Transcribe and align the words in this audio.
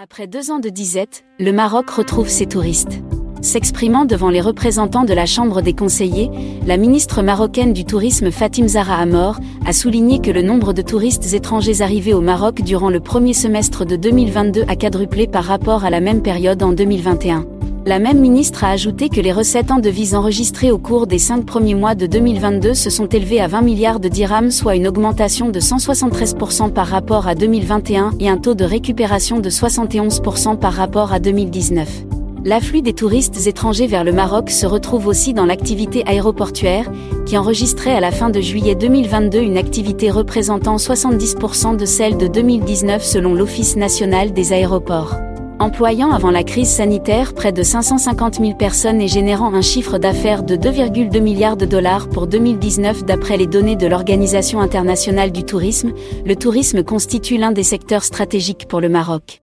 Après 0.00 0.28
deux 0.28 0.52
ans 0.52 0.60
de 0.60 0.68
disette, 0.68 1.24
le 1.40 1.50
Maroc 1.50 1.90
retrouve 1.90 2.28
ses 2.28 2.46
touristes. 2.46 3.00
S'exprimant 3.42 4.04
devant 4.04 4.30
les 4.30 4.40
représentants 4.40 5.02
de 5.02 5.12
la 5.12 5.26
Chambre 5.26 5.60
des 5.60 5.72
conseillers, 5.72 6.30
la 6.64 6.76
ministre 6.76 7.20
marocaine 7.20 7.72
du 7.72 7.84
Tourisme 7.84 8.30
Fatim 8.30 8.68
Zahra 8.68 8.94
Amor 8.94 9.40
a 9.66 9.72
souligné 9.72 10.20
que 10.20 10.30
le 10.30 10.42
nombre 10.42 10.72
de 10.72 10.82
touristes 10.82 11.34
étrangers 11.34 11.80
arrivés 11.80 12.14
au 12.14 12.20
Maroc 12.20 12.62
durant 12.62 12.90
le 12.90 13.00
premier 13.00 13.32
semestre 13.32 13.84
de 13.84 13.96
2022 13.96 14.66
a 14.68 14.76
quadruplé 14.76 15.26
par 15.26 15.42
rapport 15.42 15.84
à 15.84 15.90
la 15.90 15.98
même 15.98 16.22
période 16.22 16.62
en 16.62 16.70
2021. 16.70 17.57
La 17.88 17.98
même 17.98 18.20
ministre 18.20 18.64
a 18.64 18.70
ajouté 18.72 19.08
que 19.08 19.22
les 19.22 19.32
recettes 19.32 19.70
en 19.70 19.78
devises 19.78 20.14
enregistrées 20.14 20.70
au 20.70 20.76
cours 20.76 21.06
des 21.06 21.16
cinq 21.16 21.46
premiers 21.46 21.74
mois 21.74 21.94
de 21.94 22.04
2022 22.04 22.74
se 22.74 22.90
sont 22.90 23.06
élevées 23.06 23.40
à 23.40 23.46
20 23.46 23.62
milliards 23.62 23.98
de 23.98 24.10
dirhams, 24.10 24.50
soit 24.50 24.76
une 24.76 24.86
augmentation 24.86 25.48
de 25.48 25.58
173% 25.58 26.70
par 26.70 26.86
rapport 26.86 27.26
à 27.26 27.34
2021 27.34 28.10
et 28.20 28.28
un 28.28 28.36
taux 28.36 28.52
de 28.52 28.64
récupération 28.64 29.40
de 29.40 29.48
71% 29.48 30.58
par 30.58 30.74
rapport 30.74 31.14
à 31.14 31.18
2019. 31.18 31.88
L'afflux 32.44 32.82
des 32.82 32.92
touristes 32.92 33.46
étrangers 33.46 33.86
vers 33.86 34.04
le 34.04 34.12
Maroc 34.12 34.50
se 34.50 34.66
retrouve 34.66 35.06
aussi 35.06 35.32
dans 35.32 35.46
l'activité 35.46 36.06
aéroportuaire, 36.06 36.90
qui 37.24 37.38
enregistrait 37.38 37.94
à 37.94 38.00
la 38.00 38.10
fin 38.10 38.28
de 38.28 38.42
juillet 38.42 38.74
2022 38.74 39.38
une 39.38 39.56
activité 39.56 40.10
représentant 40.10 40.76
70% 40.76 41.78
de 41.78 41.86
celle 41.86 42.18
de 42.18 42.26
2019 42.26 43.02
selon 43.02 43.32
l'Office 43.32 43.76
national 43.76 44.34
des 44.34 44.52
aéroports 44.52 45.14
employant 45.60 46.12
avant 46.12 46.30
la 46.30 46.44
crise 46.44 46.68
sanitaire 46.68 47.34
près 47.34 47.52
de 47.52 47.62
550 47.62 48.36
000 48.36 48.54
personnes 48.54 49.00
et 49.00 49.08
générant 49.08 49.54
un 49.54 49.62
chiffre 49.62 49.98
d'affaires 49.98 50.42
de 50.42 50.56
2,2 50.56 51.20
milliards 51.20 51.56
de 51.56 51.66
dollars 51.66 52.08
pour 52.08 52.26
2019 52.26 53.04
d'après 53.04 53.36
les 53.36 53.46
données 53.46 53.76
de 53.76 53.86
l'Organisation 53.86 54.60
internationale 54.60 55.32
du 55.32 55.44
tourisme, 55.44 55.92
le 56.24 56.36
tourisme 56.36 56.82
constitue 56.82 57.36
l'un 57.36 57.52
des 57.52 57.62
secteurs 57.62 58.04
stratégiques 58.04 58.66
pour 58.68 58.80
le 58.80 58.88
Maroc. 58.88 59.42